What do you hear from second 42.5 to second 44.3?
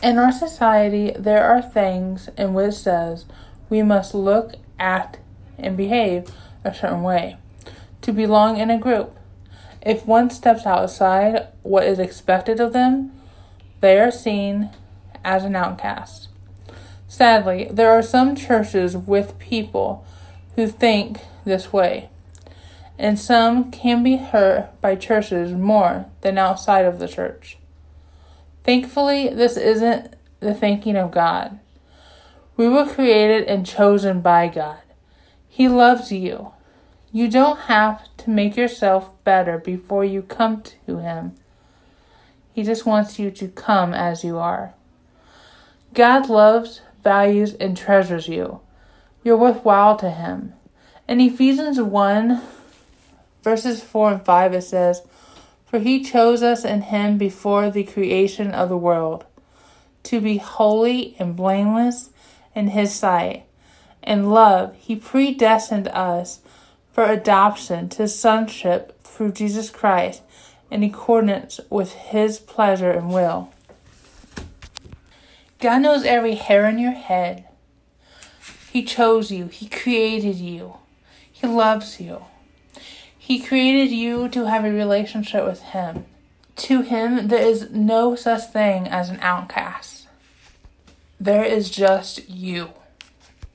He just wants you to come as